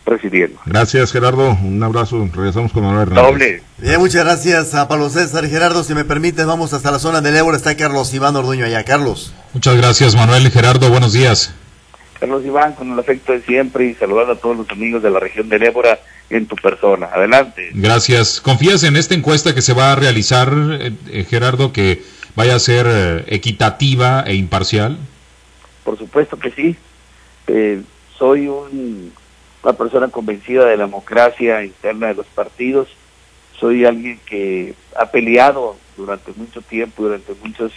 presidiendo. 0.04 0.60
Gracias, 0.66 1.12
Gerardo. 1.12 1.56
Un 1.62 1.82
abrazo. 1.82 2.28
Regresamos 2.32 2.72
con 2.72 2.84
Manuel 2.84 3.08
Hernández. 3.08 3.24
Doble. 3.24 3.62
Bien, 3.78 3.98
muchas 3.98 4.24
gracias 4.24 4.74
a 4.74 4.86
Pablo 4.86 5.08
César. 5.08 5.46
Gerardo, 5.48 5.82
si 5.82 5.94
me 5.94 6.04
permite, 6.04 6.44
vamos 6.44 6.72
hasta 6.72 6.90
la 6.90 6.98
zona 6.98 7.20
del 7.20 7.36
Ébora. 7.36 7.56
Está 7.56 7.76
Carlos 7.76 8.12
Iván 8.12 8.36
Orduño 8.36 8.66
allá. 8.66 8.84
Carlos. 8.84 9.34
Muchas 9.52 9.76
gracias, 9.76 10.14
Manuel. 10.14 10.50
Gerardo, 10.50 10.90
buenos 10.90 11.12
días. 11.12 11.54
Carlos 12.20 12.44
Iván, 12.44 12.74
con 12.74 12.92
el 12.92 12.98
afecto 12.98 13.32
de 13.32 13.42
siempre 13.42 13.86
y 13.86 13.94
saludar 13.94 14.30
a 14.30 14.36
todos 14.36 14.56
los 14.56 14.70
amigos 14.70 15.02
de 15.02 15.10
la 15.10 15.20
región 15.20 15.48
del 15.48 15.62
Ébora 15.62 15.98
en 16.30 16.46
tu 16.46 16.56
persona. 16.56 17.06
Adelante. 17.12 17.70
Gracias. 17.74 18.40
¿Confías 18.40 18.84
en 18.84 18.96
esta 18.96 19.14
encuesta 19.14 19.54
que 19.54 19.62
se 19.62 19.74
va 19.74 19.92
a 19.92 19.96
realizar, 19.96 20.52
eh, 20.52 20.92
eh, 21.10 21.24
Gerardo, 21.28 21.72
que 21.72 22.02
vaya 22.36 22.54
a 22.54 22.58
ser 22.58 22.86
eh, 22.88 23.24
equitativa 23.28 24.22
e 24.26 24.34
imparcial? 24.34 24.98
Por 25.84 25.98
supuesto 25.98 26.38
que 26.38 26.50
sí. 26.50 26.76
Eh, 27.46 27.82
soy 28.18 28.48
un, 28.48 29.12
una 29.62 29.72
persona 29.74 30.08
convencida 30.08 30.64
de 30.66 30.76
la 30.76 30.84
democracia 30.84 31.62
interna 31.64 32.08
de 32.08 32.14
los 32.14 32.26
partidos. 32.26 32.88
Soy 33.58 33.84
alguien 33.84 34.18
que 34.26 34.74
ha 34.96 35.06
peleado 35.10 35.76
durante 35.96 36.32
mucho 36.36 36.60
tiempo, 36.62 37.04
durante 37.04 37.34
muchas 37.42 37.70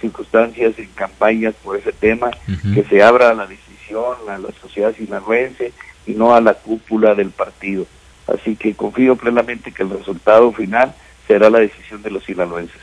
circunstancias 0.00 0.78
en 0.78 0.88
campañas 0.90 1.54
por 1.62 1.76
ese 1.76 1.92
tema, 1.92 2.30
que 2.74 2.84
se 2.84 3.02
abra 3.02 3.34
la 3.34 3.46
decisión 3.46 4.16
a 4.28 4.38
la 4.38 4.50
sociedad 4.60 4.94
sinaloense 4.94 5.72
y 6.06 6.12
no 6.12 6.34
a 6.34 6.40
la 6.40 6.54
cúpula 6.54 7.14
del 7.14 7.30
partido. 7.30 7.86
Así 8.26 8.56
que 8.56 8.74
confío 8.74 9.16
plenamente 9.16 9.72
que 9.72 9.82
el 9.82 9.90
resultado 9.90 10.52
final 10.52 10.94
será 11.26 11.50
la 11.50 11.58
decisión 11.58 12.02
de 12.02 12.10
los 12.10 12.24
sinaloenses. 12.24 12.80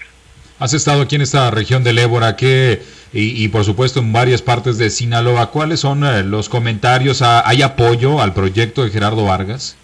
Has 0.60 0.74
estado 0.74 1.02
aquí 1.02 1.16
en 1.16 1.22
esta 1.22 1.52
región 1.52 1.84
del 1.84 2.00
Ébora 2.00 2.36
que, 2.38 2.82
y, 3.12 3.44
y 3.44 3.48
por 3.50 3.66
supuesto 3.66 4.00
en 4.00 4.14
varias 4.14 4.42
partes 4.42 4.78
de 4.78 4.90
Sinaloa. 4.90 5.52
¿Cuáles 5.52 5.82
son 5.82 6.04
eh, 6.06 6.24
los 6.24 6.48
comentarios? 6.48 7.22
¿Ha- 7.22 7.48
¿Hay 7.48 7.62
apoyo 7.62 8.22
al 8.22 8.34
proyecto 8.34 8.84
de 8.84 8.90
Gerardo 8.90 9.26
Vargas? 9.26 9.76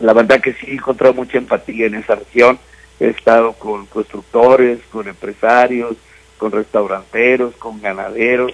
La 0.00 0.14
verdad 0.14 0.40
que 0.40 0.54
sí 0.54 0.66
he 0.68 0.72
encontrado 0.74 1.12
mucha 1.12 1.36
empatía 1.36 1.86
en 1.86 1.94
esa 1.96 2.14
región. 2.14 2.58
He 2.98 3.08
estado 3.08 3.52
con 3.54 3.84
constructores, 3.86 4.78
con 4.90 5.06
empresarios, 5.06 5.96
con 6.38 6.52
restauranteros, 6.52 7.54
con 7.56 7.82
ganaderos, 7.82 8.52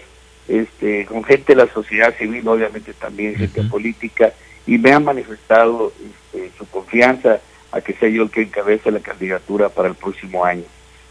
este, 0.49 1.07
con 1.07 1.23
gente 1.23 1.55
de 1.55 1.65
la 1.65 1.73
sociedad 1.73 2.13
civil, 2.19 2.47
obviamente 2.49 2.93
también 2.93 3.37
gente 3.37 3.63
política, 3.63 4.33
y 4.67 4.79
me 4.79 4.93
han 4.93 5.05
manifestado 5.05 5.93
este, 6.33 6.51
su 6.59 6.67
confianza 6.69 7.39
a 7.71 7.81
que 7.81 7.93
sea 7.95 8.09
yo 8.09 8.25
el 8.25 8.31
que 8.31 8.43
encabece 8.43 8.91
la 8.91 8.99
candidatura 9.01 9.69
para 9.69 9.89
el 9.89 9.95
próximo 9.95 10.45
año. 10.45 10.65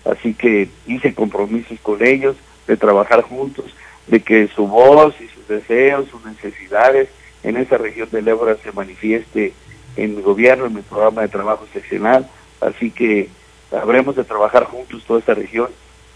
Así 0.06 0.34
que 0.34 0.70
hice 0.86 1.14
compromisos 1.14 1.80
con 1.82 2.06
ellos 2.06 2.36
de 2.68 2.78
trabajar 2.78 3.22
juntos, 3.22 3.66
de 4.08 4.22
que 4.22 4.48
su 4.48 4.68
voz 4.68 5.16
y 5.20 5.28
sus 5.28 5.48
deseos, 5.48 6.08
sus 6.10 6.24
necesidades 6.26 7.10
en 7.44 7.58
esa 7.58 7.78
región 7.78 8.10
del 8.12 8.28
Ébora 8.28 8.58
se 8.64 8.72
manifieste 8.72 9.54
en 9.96 10.16
mi 10.16 10.22
gobierno, 10.22 10.66
en 10.66 10.76
mi 10.76 10.82
programa 10.82 11.22
de 11.22 11.28
trabajo 11.28 11.66
seccional. 11.74 12.28
Así 12.62 12.92
que 12.92 13.30
habremos 13.72 14.16
de 14.16 14.24
trabajar 14.24 14.66
juntos 14.66 15.04
toda 15.06 15.20
esta 15.20 15.34
región 15.34 15.70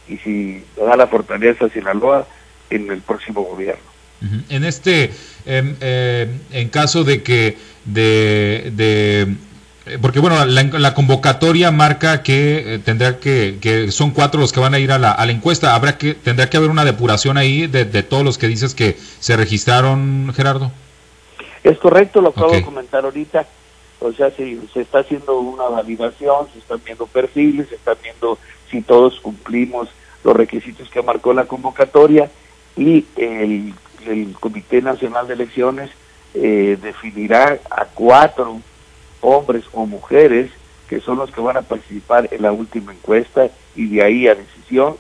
y 0.08 0.18
si 0.18 0.64
da 0.76 0.96
la 0.96 1.08
fortaleza 1.08 1.66
a 1.66 1.70
Sinaloa 1.70 2.28
en 2.70 2.90
el 2.92 3.02
próximo 3.02 3.42
gobierno. 3.42 3.84
En 4.50 4.66
este, 4.66 5.12
em, 5.46 5.76
eh, 5.80 6.28
en 6.52 6.70
caso 6.70 7.04
de 7.04 7.24
que, 7.24 7.58
de, 7.86 8.72
de 8.76 9.28
porque 10.02 10.20
bueno, 10.20 10.46
la, 10.46 10.64
la 10.64 10.94
convocatoria 10.94 11.72
marca 11.72 12.22
que 12.24 12.76
eh, 12.76 12.80
tendrá 12.80 13.18
que, 13.20 13.58
que 13.62 13.92
son 13.92 14.12
cuatro 14.12 14.40
los 14.40 14.52
que 14.54 14.60
van 14.60 14.74
a 14.74 14.80
ir 14.80 14.92
a 14.92 15.00
la, 15.00 15.12
a 15.12 15.26
la 15.26 15.32
encuesta, 15.32 15.74
habrá 15.76 15.98
que, 15.98 16.14
tendrá 16.14 16.50
que 16.50 16.58
haber 16.58 16.70
una 16.70 16.86
depuración 16.86 17.38
ahí 17.38 17.68
de, 17.68 17.86
de 17.86 18.04
todos 18.04 18.24
los 18.24 18.38
que 18.38 18.48
dices 18.48 18.76
que 18.76 18.98
se 19.20 19.36
registraron, 19.36 20.32
Gerardo. 20.36 20.72
Es 21.64 21.78
correcto, 21.78 22.22
lo 22.22 22.30
acabo 22.30 22.48
Ok. 22.48 22.54
de 22.56 22.64
comentar 22.64 23.04
ahorita. 23.04 23.46
O 24.02 24.14
sea, 24.14 24.32
se, 24.32 24.58
se 24.74 24.82
está 24.82 25.00
haciendo 25.00 25.40
una 25.40 25.64
validación, 25.64 26.48
se 26.54 26.60
están 26.60 26.80
viendo 26.86 27.06
perfiles, 27.06 27.68
se 27.68 27.76
están 27.76 27.98
viendo 28.02 28.38
si 28.72 28.82
todos 28.82 29.20
cumplimos 29.20 29.90
los 30.24 30.36
requisitos 30.36 30.90
que 30.90 31.02
marcó 31.02 31.34
la 31.34 31.46
convocatoria 31.46 32.30
y 32.78 33.06
el, 33.18 33.74
el 34.08 34.34
Comité 34.40 34.82
Nacional 34.82 35.28
de 35.28 35.34
Elecciones 35.34 35.90
eh, 36.34 36.78
definirá 36.82 37.60
a 37.70 37.86
cuatro 37.86 38.62
hombres 39.22 39.64
o 39.74 39.86
mujeres 39.86 40.52
que 40.88 41.00
son 41.02 41.18
los 41.18 41.30
que 41.32 41.42
van 41.42 41.58
a 41.58 41.62
participar 41.62 42.28
en 42.32 42.42
la 42.42 42.52
última 42.52 42.92
encuesta 42.94 43.48
y 43.76 43.88
de 43.88 44.04
ahí 44.04 44.28
a 44.28 44.36
decisión 44.36 44.96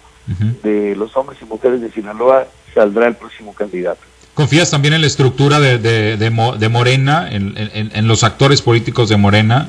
de 0.61 0.95
los 0.95 1.17
hombres 1.17 1.39
y 1.41 1.45
mujeres 1.45 1.81
de 1.81 1.89
Sinaloa 1.91 2.45
saldrá 2.75 3.07
el 3.07 3.15
próximo 3.15 3.53
candidato. 3.55 4.01
¿Confías 4.35 4.69
también 4.69 4.93
en 4.93 5.01
la 5.01 5.07
estructura 5.07 5.59
de, 5.59 5.79
de, 5.79 6.17
de, 6.17 6.29
de 6.59 6.69
Morena, 6.69 7.27
en, 7.31 7.55
en- 7.57 7.91
en 7.95 8.07
los 8.07 8.23
actores 8.23 8.61
políticos 8.61 9.09
de 9.09 9.17
Morena? 9.17 9.67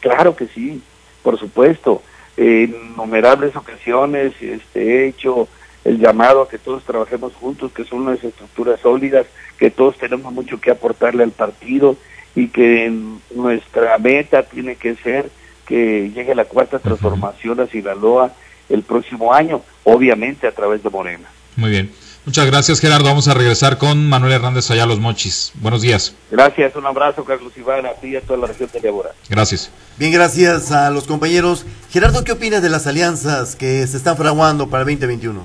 Claro 0.00 0.34
que 0.34 0.46
sí, 0.48 0.82
por 1.22 1.38
supuesto. 1.38 2.02
En 2.36 2.74
innumerables 2.92 3.54
ocasiones 3.56 4.32
este, 4.40 4.80
he 5.04 5.08
hecho 5.08 5.48
el 5.84 5.98
llamado 5.98 6.42
a 6.42 6.48
que 6.48 6.58
todos 6.58 6.84
trabajemos 6.84 7.32
juntos, 7.34 7.72
que 7.72 7.84
son 7.84 8.00
unas 8.02 8.22
estructuras 8.22 8.80
sólidas, 8.80 9.26
que 9.58 9.70
todos 9.70 9.96
tenemos 9.98 10.32
mucho 10.32 10.60
que 10.60 10.70
aportarle 10.70 11.22
al 11.22 11.30
partido 11.32 11.96
y 12.38 12.46
que 12.46 12.92
nuestra 13.34 13.98
meta 13.98 14.44
tiene 14.44 14.76
que 14.76 14.94
ser 14.94 15.28
que 15.66 16.12
llegue 16.14 16.36
la 16.36 16.44
cuarta 16.44 16.78
transformación 16.78 17.58
a 17.58 17.66
Sinaloa 17.66 18.32
el 18.68 18.84
próximo 18.84 19.34
año, 19.34 19.60
obviamente 19.82 20.46
a 20.46 20.52
través 20.52 20.80
de 20.84 20.88
Morena. 20.88 21.28
Muy 21.56 21.70
bien. 21.70 21.90
Muchas 22.24 22.46
gracias, 22.46 22.78
Gerardo. 22.78 23.06
Vamos 23.06 23.26
a 23.26 23.34
regresar 23.34 23.76
con 23.76 24.08
Manuel 24.08 24.34
Hernández 24.34 24.70
allá 24.70 24.84
a 24.84 24.86
Los 24.86 25.00
Mochis. 25.00 25.50
Buenos 25.56 25.82
días. 25.82 26.14
Gracias, 26.30 26.76
un 26.76 26.86
abrazo 26.86 27.24
Carlos 27.24 27.52
Iván, 27.56 27.86
a 27.86 27.94
ti 27.94 28.08
y 28.08 28.16
a 28.16 28.20
toda 28.20 28.38
la 28.38 28.46
región 28.46 28.70
de 28.72 28.88
Ébora. 28.88 29.10
Gracias. 29.28 29.72
Bien, 29.98 30.12
gracias 30.12 30.70
a 30.70 30.90
los 30.90 31.08
compañeros. 31.08 31.66
Gerardo, 31.90 32.22
¿qué 32.22 32.32
opinas 32.32 32.62
de 32.62 32.70
las 32.70 32.86
alianzas 32.86 33.56
que 33.56 33.84
se 33.88 33.96
están 33.96 34.16
fraguando 34.16 34.68
para 34.68 34.82
el 34.82 34.90
2021? 34.90 35.44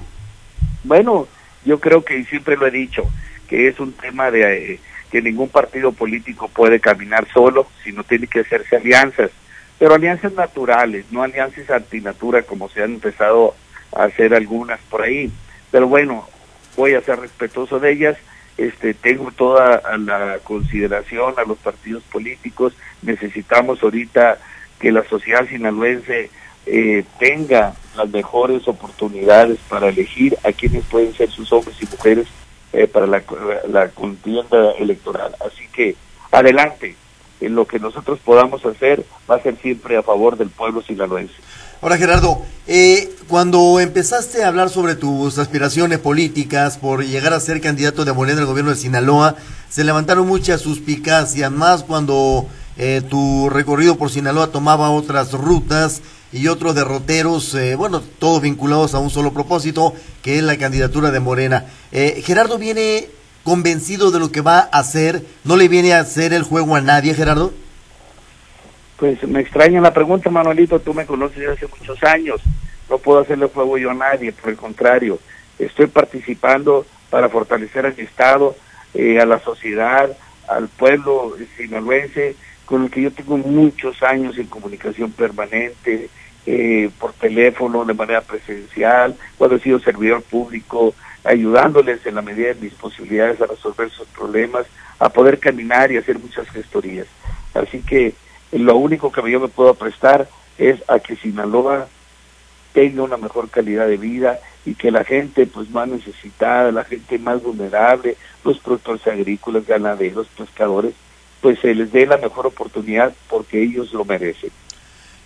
Bueno, 0.84 1.28
yo 1.66 1.80
creo 1.80 2.06
que 2.06 2.24
siempre 2.26 2.56
lo 2.56 2.68
he 2.68 2.72
dicho, 2.72 3.04
que 3.48 3.68
es 3.68 3.80
un 3.80 3.94
tema 3.94 4.30
de 4.30 4.74
eh, 4.74 4.80
que 5.14 5.22
ningún 5.22 5.50
partido 5.50 5.92
político 5.92 6.48
puede 6.48 6.80
caminar 6.80 7.28
solo, 7.32 7.68
sino 7.84 8.04
tiene 8.04 8.26
que 8.26 8.40
hacerse 8.40 8.78
alianzas, 8.78 9.30
pero 9.78 9.94
alianzas 9.94 10.34
naturales, 10.34 11.06
no 11.12 11.22
alianzas 11.22 11.70
antinatura 11.70 12.42
como 12.42 12.68
se 12.68 12.82
han 12.82 12.96
empezado 12.96 13.54
a 13.96 14.06
hacer 14.06 14.34
algunas 14.34 14.80
por 14.90 15.04
ahí. 15.04 15.32
Pero 15.70 15.88
bueno, 15.88 16.28
voy 16.76 16.96
a 16.96 17.02
ser 17.02 17.20
respetuoso 17.20 17.80
de 17.80 17.92
ellas, 17.92 18.18
este, 18.58 18.96
tengo 18.96 19.32
toda 19.32 19.84
la 20.00 20.40
consideración 20.44 21.36
a 21.38 21.44
los 21.44 21.60
partidos 21.60 22.02
políticos, 22.06 22.74
necesitamos 23.04 23.84
ahorita 23.84 24.40
que 24.80 24.92
la 24.92 25.04
sociedad 25.04 25.48
sinaloense 25.48 26.32
eh, 26.66 27.04
tenga 27.20 27.76
las 27.96 28.10
mejores 28.10 28.68
oportunidades 28.68 29.60
para 29.70 29.90
elegir 29.90 30.36
a 30.44 30.52
quienes 30.52 30.84
pueden 30.86 31.14
ser 31.14 31.30
sus 31.30 31.54
hombres 31.54 31.78
y 31.80 31.86
mujeres 31.86 32.28
eh, 32.74 32.88
para 32.88 33.08
la, 33.08 33.24
la 33.70 33.90
contienda 33.90 34.72
electoral. 34.80 35.36
Así 35.40 35.68
que 35.72 35.96
adelante, 36.32 36.96
en 37.40 37.56
lo 37.56 37.66
que 37.66 37.80
nosotros 37.80 38.20
podamos 38.20 38.66
hacer 38.66 39.04
va 39.30 39.36
a 39.36 39.42
ser 39.42 39.58
siempre 39.58 39.98
a 39.98 40.04
favor 40.04 40.38
del 40.38 40.50
pueblo 40.50 40.82
sinaloense. 40.82 41.36
Ahora, 41.82 41.98
Gerardo, 41.98 42.42
eh, 42.66 43.14
cuando 43.28 43.80
empezaste 43.82 44.44
a 44.44 44.48
hablar 44.48 44.70
sobre 44.70 44.96
tus 44.96 45.38
aspiraciones 45.38 46.00
políticas 46.00 46.78
por 46.78 47.04
llegar 47.04 47.34
a 47.34 47.42
ser 47.42 47.60
candidato 47.60 48.06
de 48.06 48.14
Morena 48.14 48.40
al 48.40 48.48
gobierno 48.48 48.72
de 48.72 48.78
Sinaloa, 48.78 49.36
se 49.70 49.84
levantaron 49.84 50.26
muchas 50.26 50.62
suspicacias, 50.62 51.52
más 51.52 51.84
cuando 51.84 52.48
eh, 52.78 53.02
tu 53.08 53.50
recorrido 53.50 53.98
por 53.98 54.10
Sinaloa 54.10 54.52
tomaba 54.52 54.90
otras 54.90 55.32
rutas 55.34 56.02
y 56.34 56.48
otros 56.48 56.74
derroteros, 56.74 57.54
eh, 57.54 57.76
bueno, 57.76 58.02
todos 58.20 58.42
vinculados 58.42 58.96
a 58.96 59.00
un 59.00 59.12
solo 59.12 59.34
propósito, 59.34 59.94
que 60.24 60.38
es 60.38 60.44
la 60.44 60.58
candidatura 60.58 61.12
de 61.12 61.20
Morena. 61.20 61.66
Eh, 61.92 62.24
Gerardo 62.26 62.58
viene 62.58 63.08
convencido 63.44 64.10
de 64.10 64.20
lo 64.20 64.32
que 64.32 64.42
va 64.42 64.60
a 64.72 64.80
hacer, 64.80 65.24
no 65.44 65.56
le 65.56 65.68
viene 65.68 65.94
a 65.94 66.00
hacer 66.00 66.34
el 66.34 66.42
juego 66.42 66.76
a 66.76 66.82
nadie, 66.82 67.14
Gerardo. 67.14 67.54
Pues 68.98 69.22
me 69.28 69.42
extraña 69.42 69.80
la 69.80 69.94
pregunta, 69.94 70.32
Manuelito, 70.32 70.80
tú 70.80 70.94
me 70.94 71.06
conoces 71.06 71.48
hace 71.48 71.68
muchos 71.68 72.02
años, 72.04 72.42
no 72.90 72.98
puedo 72.98 73.20
hacerle 73.20 73.48
fuego 73.48 73.78
yo 73.78 73.92
a 73.92 73.94
nadie, 73.94 74.32
por 74.32 74.50
el 74.50 74.58
contrario, 74.58 75.20
estoy 75.60 75.88
participando 75.88 76.86
para 77.12 77.30
fortalecer 77.30 77.86
a 77.86 77.92
mi 77.92 78.04
Estado, 78.04 78.56
eh, 78.96 79.20
a 79.20 79.26
la 79.26 79.40
sociedad, 79.40 80.10
al 80.48 80.68
pueblo 80.68 81.36
sinaloense, 81.58 82.36
con 82.74 82.86
el 82.86 82.90
que 82.90 83.04
yo 83.04 83.12
tengo 83.12 83.38
muchos 83.38 84.02
años 84.02 84.36
en 84.40 84.48
comunicación 84.48 85.12
permanente, 85.12 86.10
eh, 86.48 86.90
por 86.98 87.14
teléfono, 87.14 87.86
de 87.86 87.94
manera 87.94 88.22
presencial, 88.22 89.16
cuando 89.38 89.58
he 89.58 89.60
sido 89.60 89.78
servidor 89.80 90.24
público, 90.24 90.96
ayudándoles 91.24 92.04
en 92.08 92.16
la 92.16 92.24
medida 92.24 92.48
de 92.48 92.56
mis 92.56 92.74
posibilidades 92.74 93.40
a 93.40 93.46
resolver 93.46 93.92
sus 93.92 94.08
problemas, 94.08 94.66
a 94.98 95.10
poder 95.10 95.38
caminar 95.38 95.92
y 95.92 95.98
hacer 95.98 96.18
muchas 96.18 96.50
gestorías. 96.50 97.06
Así 97.54 97.82
que 97.82 98.16
lo 98.52 98.76
único 98.78 99.12
que 99.12 99.30
yo 99.30 99.40
me 99.40 99.50
puedo 99.50 99.76
prestar 99.76 100.28
es 100.58 100.82
a 100.88 100.98
que 100.98 101.16
Sinaloa 101.16 101.88
tenga 102.74 103.04
una 103.04 103.18
mejor 103.18 103.52
calidad 103.52 103.88
de 103.88 103.98
vida 103.98 104.40
y 104.66 104.74
que 104.74 104.90
la 104.90 105.04
gente 105.04 105.46
pues 105.46 105.70
más 105.70 105.88
necesitada, 105.88 106.72
la 106.72 106.86
gente 106.86 107.20
más 107.20 107.44
vulnerable, 107.44 108.18
los 108.44 108.58
productores 108.58 109.06
agrícolas, 109.06 109.68
ganaderos, 109.68 110.26
pescadores, 110.36 110.96
pues 111.44 111.60
se 111.60 111.76
les 111.76 111.92
dé 111.92 112.06
la 112.06 112.18
mejor 112.18 112.48
oportunidad 112.48 113.14
porque 113.30 113.62
ellos 113.62 113.92
lo 113.92 114.06
merecen. 114.06 114.50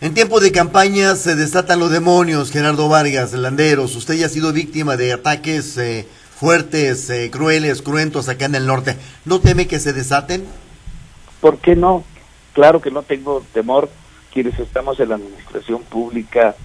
En 0.02 0.16
tiempo 0.16 0.40
de 0.40 0.52
campaña 0.52 1.16
se 1.16 1.36
desatan 1.36 1.80
los 1.80 1.92
demonios, 1.92 2.52
Gerardo 2.52 2.90
Vargas, 2.90 3.34
Landeros. 3.34 3.96
Usted 3.96 4.16
ya 4.16 4.26
ha 4.26 4.30
sido 4.30 4.52
víctima 4.52 4.98
de 4.98 5.14
ataques 5.14 5.78
eh, 5.78 6.08
fuertes, 6.36 7.12
eh, 7.12 7.30
crueles, 7.32 7.84
cruentos 7.84 8.30
acá 8.30 8.46
en 8.46 8.56
el 8.56 8.66
norte. 8.66 8.98
¿No 9.26 9.40
teme 9.40 9.68
que 9.68 9.80
se 9.80 9.94
desaten? 9.94 10.44
¿Por 11.40 11.60
qué 11.60 11.76
no? 11.76 12.04
Claro 12.54 12.82
que 12.82 12.90
no 12.90 13.04
tengo 13.04 13.44
temor. 13.54 13.88
Quienes 14.34 14.58
estamos 14.58 15.00
en 15.00 15.10
la 15.10 15.16
administración 15.16 15.84
pública 15.84 16.56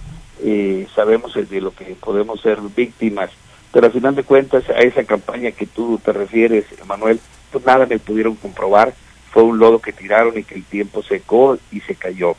eh, 0.41 0.87
sabemos 0.95 1.35
de 1.35 1.61
lo 1.61 1.75
que 1.75 1.95
podemos 2.01 2.41
ser 2.41 2.59
víctimas. 2.75 3.29
Pero 3.71 3.85
al 3.85 3.93
final 3.93 4.15
de 4.15 4.23
cuentas, 4.23 4.67
a 4.71 4.79
esa 4.79 5.03
campaña 5.03 5.51
que 5.51 5.67
tú 5.67 5.99
te 6.03 6.11
refieres, 6.11 6.65
Manuel, 6.87 7.19
pues 7.51 7.63
nada 7.65 7.85
me 7.85 7.99
pudieron 7.99 8.35
comprobar. 8.35 8.95
Fue 9.33 9.43
un 9.43 9.57
lodo 9.57 9.79
que 9.79 9.91
tiraron 9.91 10.37
y 10.37 10.43
que 10.43 10.55
el 10.55 10.63
tiempo 10.63 11.01
secó 11.01 11.57
y 11.71 11.79
se 11.81 11.95
cayó. 11.95 12.35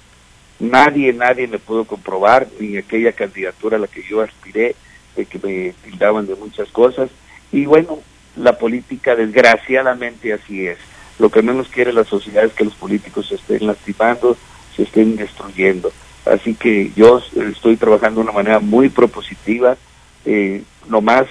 Nadie, 0.61 1.13
nadie 1.13 1.49
me 1.49 1.59
pudo 1.59 1.85
comprobar, 1.85 2.47
ni 2.61 2.77
aquella 2.77 3.13
candidatura 3.13 3.77
a 3.77 3.81
la 3.81 3.89
que 3.89 4.05
yo 4.05 4.21
aspiré, 4.21 4.77
de 5.17 5.27
que 5.27 5.39
me 5.41 5.75
tildaban 5.83 6.27
de 6.27 6.37
muchas 6.37 6.71
cosas. 6.71 7.11
Y 7.51 7.67
bueno, 7.67 7.99
la 8.37 8.59
política 8.59 9.17
desgraciadamente 9.17 10.33
así 10.33 10.67
es. 10.67 10.79
Lo 11.19 11.31
que 11.31 11.43
menos 11.43 11.69
quiere 11.69 11.93
la 11.93 12.05
sociedad 12.05 12.45
es 12.45 12.53
que 12.53 12.65
los 12.65 12.75
políticos 12.75 13.29
se 13.29 13.35
estén 13.35 13.67
lastimando, 13.67 14.37
se 14.77 14.85
estén 14.85 15.17
destruyendo. 15.17 15.93
Así 16.25 16.55
que 16.55 16.93
yo 16.97 17.21
estoy 17.51 17.77
trabajando 17.77 18.21
de 18.21 18.25
una 18.25 18.33
manera 18.33 18.61
muy 18.61 18.89
propositiva, 18.89 19.77
eh, 20.25 20.63
nomás 20.89 21.27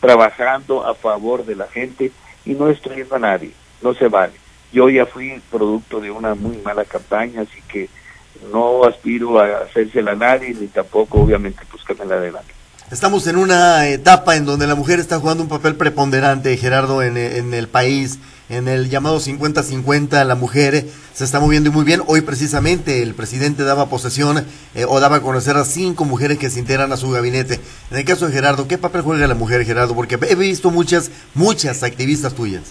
trabajando 0.00 0.86
a 0.86 0.94
favor 0.94 1.44
de 1.44 1.56
la 1.56 1.66
gente 1.66 2.12
y 2.44 2.52
no 2.54 2.66
destruyendo 2.66 3.16
a 3.16 3.18
nadie, 3.18 3.50
no 3.82 3.94
se 3.94 4.08
vale. 4.08 4.32
Yo 4.72 4.88
ya 4.88 5.06
fui 5.06 5.40
producto 5.50 6.00
de 6.00 6.10
una 6.10 6.34
muy 6.34 6.58
mala 6.58 6.84
campaña, 6.84 7.42
así 7.42 7.62
que 7.68 7.88
no 8.52 8.84
aspiro 8.84 9.40
a 9.40 9.62
hacérsela 9.64 10.12
a 10.12 10.16
nadie 10.16 10.54
ni 10.54 10.68
tampoco 10.68 11.20
obviamente 11.20 11.62
pues 11.70 11.82
que 11.84 11.94
me 11.94 12.04
la 12.04 12.16
adelante. 12.16 12.58
Estamos 12.90 13.26
en 13.26 13.36
una 13.36 13.86
etapa 13.88 14.36
en 14.36 14.46
donde 14.46 14.66
la 14.66 14.74
mujer 14.74 14.98
está 14.98 15.20
jugando 15.20 15.42
un 15.42 15.50
papel 15.50 15.76
preponderante, 15.76 16.56
Gerardo, 16.56 17.02
en, 17.02 17.18
el 17.18 17.68
país, 17.68 18.18
en 18.48 18.66
el 18.66 18.88
llamado 18.88 19.20
50-50, 19.20 20.24
la 20.24 20.34
mujer 20.34 20.88
se 21.12 21.24
está 21.24 21.38
moviendo 21.38 21.70
muy 21.70 21.84
bien. 21.84 22.00
Hoy 22.06 22.22
precisamente 22.22 23.02
el 23.02 23.14
presidente 23.14 23.62
daba 23.64 23.90
posesión 23.90 24.42
eh, 24.74 24.86
o 24.88 25.00
daba 25.00 25.16
a 25.16 25.20
conocer 25.20 25.58
a 25.58 25.66
cinco 25.66 26.06
mujeres 26.06 26.38
que 26.38 26.48
se 26.48 26.60
integran 26.60 26.90
a 26.90 26.96
su 26.96 27.10
gabinete. 27.10 27.60
En 27.90 27.98
el 27.98 28.06
caso 28.06 28.26
de 28.26 28.32
Gerardo, 28.32 28.66
¿qué 28.66 28.78
papel 28.78 29.02
juega 29.02 29.26
la 29.26 29.34
mujer, 29.34 29.66
Gerardo? 29.66 29.94
Porque 29.94 30.18
he 30.26 30.34
visto 30.34 30.70
muchas, 30.70 31.10
muchas 31.34 31.82
activistas 31.82 32.32
tuyas. 32.32 32.62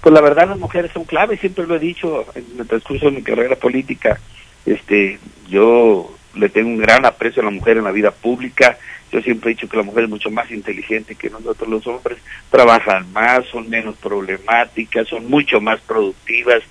Pues 0.00 0.12
la 0.12 0.20
verdad 0.20 0.48
las 0.48 0.58
mujeres 0.58 0.92
son 0.92 1.04
claves, 1.04 1.40
siempre 1.40 1.66
lo 1.66 1.76
he 1.76 1.80
dicho 1.80 2.26
en 2.34 2.60
el 2.60 2.66
transcurso 2.66 3.06
de 3.06 3.16
mi 3.16 3.22
carrera 3.22 3.56
política 3.56 4.20
este, 4.66 5.20
yo 5.48 6.12
le 6.34 6.48
tengo 6.48 6.68
un 6.68 6.76
gran 6.76 7.06
aprecio 7.06 7.40
a 7.40 7.44
la 7.44 7.52
mujer 7.52 7.78
en 7.78 7.84
la 7.84 7.92
vida 7.92 8.10
pública. 8.10 8.76
Yo 9.12 9.22
siempre 9.22 9.50
he 9.50 9.54
dicho 9.54 9.68
que 9.68 9.76
la 9.76 9.84
mujer 9.84 10.04
es 10.04 10.10
mucho 10.10 10.30
más 10.30 10.50
inteligente 10.50 11.14
que 11.14 11.30
nosotros 11.30 11.68
los 11.68 11.86
hombres, 11.86 12.18
trabajan 12.50 13.10
más, 13.12 13.46
son 13.46 13.70
menos 13.70 13.94
problemáticas, 13.96 15.06
son 15.06 15.30
mucho 15.30 15.60
más 15.60 15.80
productivas 15.80 16.62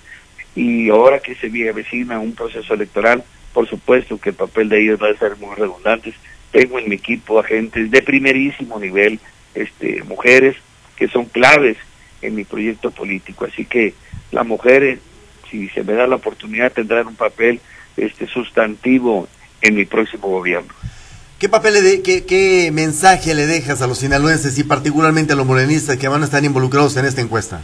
y 0.54 0.90
ahora 0.90 1.18
que 1.18 1.34
se 1.34 1.46
avecina 1.68 2.20
un 2.20 2.34
proceso 2.34 2.74
electoral, 2.74 3.24
por 3.52 3.68
supuesto 3.68 4.20
que 4.20 4.30
el 4.30 4.36
papel 4.36 4.68
de 4.68 4.82
ellos 4.82 5.02
va 5.02 5.08
a 5.08 5.18
ser 5.18 5.36
muy 5.38 5.54
redundante. 5.54 6.12
Tengo 6.50 6.78
en 6.78 6.88
mi 6.88 6.96
equipo 6.96 7.40
agentes 7.40 7.90
de 7.90 8.02
primerísimo 8.02 8.78
nivel, 8.78 9.18
este, 9.54 10.02
mujeres 10.04 10.56
que 10.96 11.08
son 11.08 11.24
claves 11.24 11.78
en 12.22 12.34
mi 12.34 12.44
proyecto 12.44 12.90
político, 12.90 13.44
así 13.44 13.64
que 13.64 13.94
las 14.32 14.46
mujeres, 14.46 15.00
si 15.50 15.68
se 15.68 15.82
me 15.82 15.92
da 15.92 16.06
la 16.06 16.16
oportunidad, 16.16 16.72
tendrán 16.72 17.06
un 17.06 17.16
papel 17.16 17.60
este 17.96 18.26
sustantivo 18.26 19.28
en 19.62 19.74
mi 19.74 19.84
próximo 19.84 20.28
gobierno. 20.28 20.72
¿Qué 21.38 21.48
papel 21.48 21.74
le 21.74 21.82
de, 21.82 22.02
qué, 22.02 22.24
qué 22.24 22.70
mensaje 22.72 23.34
le 23.34 23.46
dejas 23.46 23.82
a 23.82 23.86
los 23.86 23.98
sinaloenses 23.98 24.58
y 24.58 24.64
particularmente 24.64 25.34
a 25.34 25.36
los 25.36 25.46
morenistas 25.46 25.98
que 25.98 26.08
van 26.08 26.22
a 26.22 26.24
estar 26.24 26.42
involucrados 26.42 26.96
en 26.96 27.04
esta 27.04 27.20
encuesta? 27.20 27.60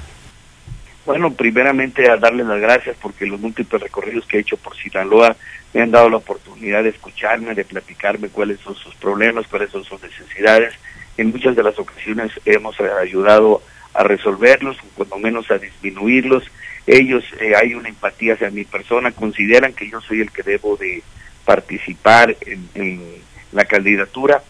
Bueno, 1.06 1.32
primeramente 1.32 2.08
a 2.10 2.16
darles 2.16 2.46
las 2.46 2.60
gracias 2.60 2.96
porque 3.00 3.26
los 3.26 3.40
múltiples 3.40 3.82
recorridos 3.82 4.26
que 4.26 4.36
he 4.36 4.40
hecho 4.40 4.56
por 4.56 4.76
Sinaloa 4.76 5.36
me 5.72 5.80
han 5.80 5.90
dado 5.90 6.10
la 6.10 6.18
oportunidad 6.18 6.82
de 6.82 6.90
escucharme, 6.90 7.54
de 7.54 7.64
platicarme 7.64 8.28
cuáles 8.28 8.60
son 8.60 8.74
sus 8.76 8.94
problemas, 8.96 9.46
cuáles 9.48 9.70
son 9.70 9.84
sus 9.84 10.00
necesidades. 10.02 10.74
En 11.16 11.30
muchas 11.30 11.56
de 11.56 11.62
las 11.62 11.78
ocasiones 11.78 12.30
hemos 12.44 12.78
ayudado 12.80 13.62
a 13.94 14.02
resolverlos, 14.02 14.76
cuando 14.94 15.18
menos 15.18 15.50
a 15.50 15.58
disminuirlos 15.58 16.44
ellos 16.86 17.24
eh, 17.40 17.54
hay 17.54 17.74
una 17.74 17.88
empatía 17.88 18.34
hacia 18.34 18.50
mi 18.50 18.64
persona, 18.64 19.12
consideran 19.12 19.72
que 19.72 19.88
yo 19.88 20.00
soy 20.00 20.20
el 20.20 20.30
que 20.30 20.42
debo 20.42 20.76
de 20.76 21.02
participar 21.44 22.36
en, 22.42 23.00
la 23.52 23.66
candidatura 23.66 24.42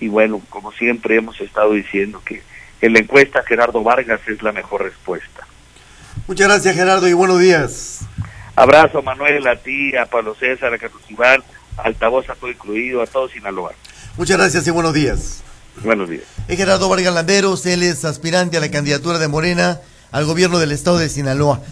y 0.00 0.08
bueno, 0.08 0.42
como 0.50 0.70
siempre 0.72 1.16
hemos 1.16 1.40
estado 1.40 1.72
diciendo 1.72 2.20
que 2.22 2.42
en 2.82 2.92
la 2.92 2.98
encuesta 2.98 3.42
Gerardo 3.42 3.82
Vargas 3.82 4.20
es 4.26 4.42
la 4.42 4.52
mejor 4.52 4.82
respuesta. 4.82 5.46
Muchas 6.26 6.46
gracias 6.46 6.76
Gerardo 6.76 7.08
y 7.08 7.14
buenos 7.14 7.40
días. 7.40 8.00
Abrazo 8.56 9.00
Manuel, 9.00 9.46
a 9.46 9.56
ti, 9.56 9.96
a 9.96 10.04
Pablo 10.04 10.34
César, 10.34 10.74
a 10.74 10.78
Carlos 10.78 11.00
Iván, 11.08 11.42
a 11.78 11.82
Altavoz 11.82 12.28
a 12.28 12.34
todo 12.34 12.50
incluido, 12.50 13.00
a 13.00 13.06
todos 13.06 13.30
Sinaloa. 13.30 13.72
Muchas 14.18 14.36
gracias 14.36 14.66
y 14.66 14.70
buenos 14.70 14.92
días. 14.92 15.42
Buenos 15.82 16.08
días. 16.08 16.24
Es 16.48 16.56
Gerardo 16.56 16.88
Vargas 16.88 17.14
Landeros, 17.14 17.64
él 17.66 17.82
es 17.82 18.04
aspirante 18.04 18.56
a 18.56 18.60
la 18.60 18.70
candidatura 18.70 19.18
de 19.18 19.28
Morena 19.28 19.80
al 20.10 20.24
gobierno 20.24 20.58
del 20.58 20.72
estado 20.72 20.98
de 20.98 21.08
Sinaloa. 21.08 21.62